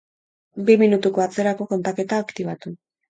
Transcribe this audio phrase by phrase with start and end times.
[0.69, 2.73] Bi minutuko atzerako kontaketa aktibatu.